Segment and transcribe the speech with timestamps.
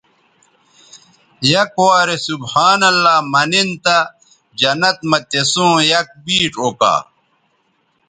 [1.51, 3.97] یک وارے سبحان اللہ منن تہ
[4.59, 6.95] جنت مہ تسوں یک بیڇ اوکا